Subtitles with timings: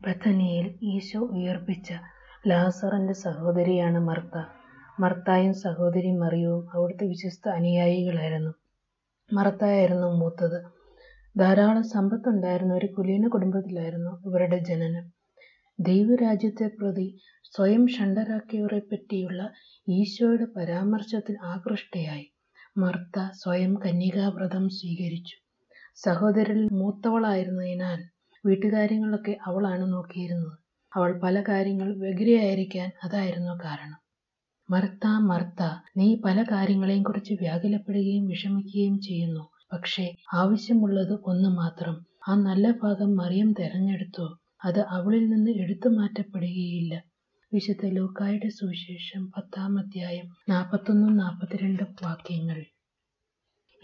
[0.00, 1.88] ബഥനിയിൽ ഈശോ ഉയർപ്പിച്ച
[2.48, 4.36] ലാസറിന്റെ സഹോദരിയാണ് മർത്ത.
[5.00, 8.52] മർത്തായും സഹോദരി മറിയവും അവിടുത്തെ വിശ്വസ്ത അനുയായികളായിരുന്നു.
[9.32, 10.58] മർത്തായിരുന്നു മൂത്തത്.
[11.36, 15.06] ധാരാളം സമ്പത്തുണ്ടായിരുന്ന ഒരു കുലീന കുടുംബത്തിലായിരുന്നു ഇവരുടെ ജനനം.
[15.78, 19.40] ദൈവരാജ്യത്തെ പ്രതി സ്വയം ഷണ്ടരാക്കിയവരെ പറ്റിയുള്ള
[19.88, 22.26] ഈശോയുടെ പരാമർശത്തിൽ ആകൃഷ്ടയായി
[22.78, 25.36] മർത്ത സ്വയം കന്യകാവ്രതം സ്വീകരിച്ചു.
[25.94, 28.00] സഹോദരിൽ മൂത്തവളായിരുന്നതിനാൽ
[28.44, 30.54] വീട്ടുകാര്യങ്ങളൊക്കെ അവളാണ് നോക്കിയിരുന്നത്.
[30.92, 33.98] അവൾ പല കാര്യങ്ങൾ വ്യഗ്രയായിരിക്കാൻ അതായിരുന്നു കാരണം.
[34.68, 35.62] മർത്ത മർത്ത
[35.96, 39.44] നീ പല കാര്യങ്ങളെയും കുറിച്ച് വ്യാകുലപ്പെടുകയും വിഷമിക്കുകയും ചെയ്യുന്നു.
[39.72, 40.04] പക്ഷേ
[40.34, 41.96] ആവശ്യമുള്ളത് ഒന്ന് മാത്രം.
[42.28, 44.26] ആ നല്ല ഭാഗം മറിയം തെരഞ്ഞെടുത്തോ,
[44.64, 46.94] അത് അവളിൽ നിന്ന് എടുത്തു മാറ്റപ്പെടുകയില്ല
[47.52, 52.60] വിശുദ്ധ ലൂക്കായുടെ സുവിശേഷം പത്താം അധ്യായം നാൽപ്പത്തൊന്നും നാൽപ്പത്തിരണ്ടും വാക്യങ്ങൾ.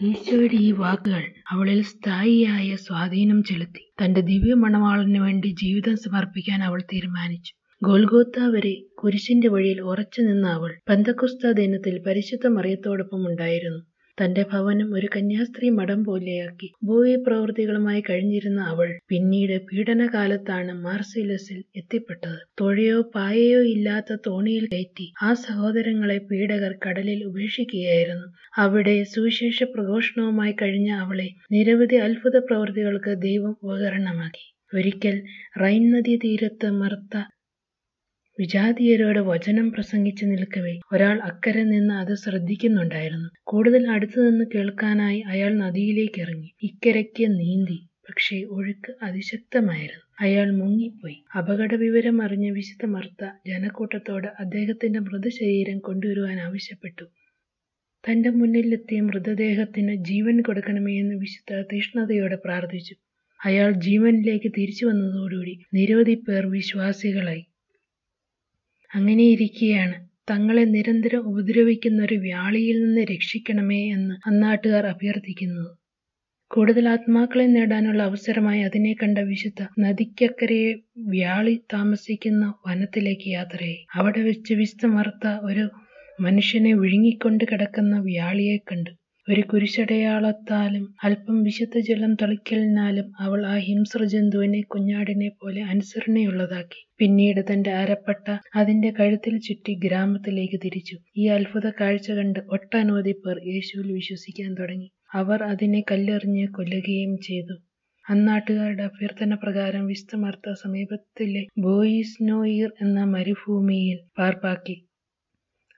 [0.09, 3.83] ഈശോയുടെ ഈ വാക്കുകൾ അവളിൽ സ്ഥായിയായ സ്വാധീനം ചെലുത്തി.
[4.01, 7.51] തന്റെ ദിവ്യ മണവാളന് വേണ്ടി ജീവിതം സമർപ്പിക്കാൻ അവൾ തീരുമാനിച്ചു.
[7.81, 13.81] ഗോൽഗോത്ത വരെ കുരിശിന്റെ വഴിയിൽ ഉറച്ചു നിന്ന അവൾ പന്തക്കുസ്ത ദിനത്തിൽ പരിശുദ്ധ മറിയത്തോടൊപ്പം ഉണ്ടായിരുന്നു.
[14.17, 22.39] തന്റെ ഭവനം ഒരു കന്യാസ്ത്രീ മഠം പോലെയാക്കി ഉപവിപ്രവൃത്തികളുമായി കഴിഞ്ഞിരുന്ന അവൾ പിന്നീട് പീഡനകാലത്താണ് മാർസിലസിൽ എത്തിപ്പെട്ടത്.
[22.61, 28.27] തൊഴയോ പായയോ ഇല്ലാത്ത തോണിയിൽ കയറ്റി ആ സഹോദരങ്ങളെ പീഡകർ കടലിൽ ഉപേക്ഷിക്കുകയായിരുന്നു.
[28.57, 34.45] അവിടെ സുവിശേഷ പ്രഘോഷണവുമായി കഴിഞ്ഞ അവളെ നിരവധി അത്ഭുത പ്രവൃത്തികൾക്ക് ദൈവം ഉപകരണമാക്കി.
[34.73, 35.15] ഒരിക്കൽ
[35.61, 37.15] റൈൻ നദീതീരത്ത് മർത്ത
[38.41, 43.29] വിജാതീയരോട് വചനം പ്രസംഗിച്ചു നിൽക്കവേ ഒരാൾ അക്കരെ നിന്ന് അത് ശ്രദ്ധിക്കുന്നുണ്ടായിരുന്നു.
[43.43, 47.77] കൂടുതൽ അടുത്തുനിന്ന് കേൾക്കാനായി അയാൾ നദിയിലേക്ക് ഇറങ്ങി ഇക്കരയ്ക്ക് നീന്തി.
[48.09, 50.05] പക്ഷേ ഒഴുക്ക് അതിശക്തമായിരുന്നു.
[50.21, 51.23] അയാൾ മുങ്ങിപ്പോയി.
[51.37, 57.05] അപകട വിവരം അറിഞ്ഞ വിശുദ്ധ മർത്ത ജനക്കൂട്ടത്തോട് അദ്ദേഹത്തിന്റെ മൃതശരീരം കൊണ്ടുവരുവാൻ ആവശ്യപ്പെട്ടു.
[58.09, 62.95] തന്റെ മുന്നിലെത്തിയ മൃതദേഹത്തിന് ജീവൻ കൊടുക്കണമേ എന്ന് വിശുദ്ധ തീഷ്ണതയോടെ പ്രാർത്ഥിച്ചു.
[63.45, 67.43] അയാൾ ജീവനിലേക്ക് തിരിച്ചു വന്നതോടുകൂടി നിരവധി പേർ വിശ്വാസികളായി.
[68.93, 69.97] അങ്ങനെയിരിക്കെയാണ്
[70.29, 75.69] തങ്ങളെ നിരന്തരം ഉപദ്രവിക്കുന്ന ഒരു വ്യാളിയിൽ നിന്ന് രക്ഷിക്കണമേ എന്ന് അന്നാട്ടുകാർ അഭ്യർത്ഥിക്കുന്നത്.
[76.51, 80.63] കൂടുതൽ ആത്മാക്കളെ നേടാനുള്ള അവസരമായി അതിനെ കണ്ട വിശുദ്ധ നദിക്കക്കരെ
[81.07, 83.85] വ്യാളി താമസിക്കുന്ന വനത്തിലേക്ക് യാത്രയായി.
[83.95, 85.65] അവിടെ വെച്ച് വിശുദ്ധ മർത്ത ഒരു
[86.21, 88.91] മനുഷ്യനെ വിഴുങ്ങിക്കൊണ്ട് കിടക്കുന്ന വ്യാളിയെ കണ്ടു.
[89.27, 93.55] ഒരു കുരിശടയാളത്താലും അല്പം വിശുദ്ധജലം തളിക്കലിനാലും അവൾ ആ
[94.67, 96.81] കുഞ്ഞാടിനെ പോലെ അനുസരണയുള്ളതാക്കി.
[96.97, 100.97] പിന്നീട് തന്റെ അരപ്പട്ട അതിന്റെ കഴുത്തിൽ ചുറ്റി ഗ്രാമത്തിലേക്ക് തിരിച്ചു.
[101.17, 104.89] ഈ അത്ഭുത കാഴ്ച കണ്ട് ഒട്ടനവധി പേർ യേശുവിൽ വിശ്വസിക്കാൻ തുടങ്ങി.
[105.13, 107.55] അവർ അതിനെ കല്ലെറിഞ്ഞ് കൊല്ലുകയും ചെയ്തു.
[108.05, 114.75] അന്നാട്ടുകാരുടെ അഭ്യർത്ഥനപ്രകാരം വിശുദ്ധ വിസ്തമർത്ത സമീപത്തിലെ ബോയിസ്നോയിർ എന്ന മരുഭൂമിയിൽ പാർപ്പാക്കി.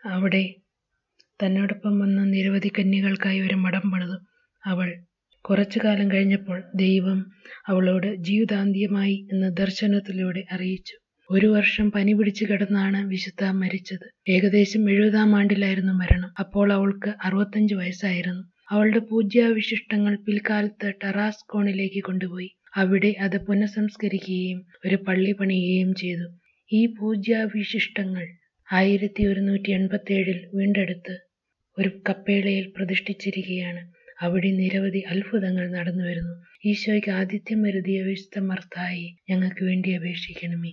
[0.03, 0.43] അവിടെ
[1.45, 4.17] തന്നോടൊപ്പം വന്ന നിരവധി കന്യകൾക്കായി ഒരു മഠം പണിതു.
[4.65, 5.03] അവൾ
[5.41, 7.31] കുറച്ചു കാലം കഴിഞ്ഞപ്പോൾ ദൈവം
[7.67, 10.93] അവളോട് ജീവിതാന്ത്യമായി എന്ന് ദർശനത്തിലൂടെ അറിയിച്ചു.
[11.31, 14.31] ഒരു വർഷം പനി പനിപിടിച്ച് കിടന്നാണ് വിശുദ്ധ മരിച്ചത്.
[14.31, 16.33] ഏകദേശം എഴുപതാം ആണ്ടിലായിരുന്നു മരണം.
[16.39, 18.43] അപ്പോൾ അവൾക്ക് അറുപത്തഞ്ച് വയസ്സായിരുന്നു.
[18.69, 22.49] അവളുടെ പൂജ്യാവശിഷ്ടങ്ങൾ പിൽക്കാലത്ത് ടറാസ്കോണിലേക്ക് കൊണ്ടുപോയി.
[22.75, 26.39] അവിടെ അത് പുനഃസംസ്കരിക്കുകയും ഒരു പള്ളി പണിയുകയും ചെയ്തു.
[26.71, 28.27] ഈ പൂജ്യാവശിഷ്ടങ്ങൾ
[28.73, 31.15] ആയിരത്തി ഒരുന്നൂറ്റി എൺപത്തേഴിൽ വീണ്ടെടുത്ത്
[31.77, 33.81] ഒരു കപ്പേളയിൽ പ്രതിഷ്ഠിച്ചിരിക്കുകയാണ്.
[34.21, 36.35] അവിടെ നിരവധി അത്ഭുതങ്ങൾ നടന്നു വരുന്നു
[36.65, 40.71] ഈശോയ്ക്ക് ആതിഥ്യമരുളിയ വിശുദ്ധ മർത്തായി ഞങ്ങൾക്ക് വേണ്ടി അപേക്ഷിക്കണമേ.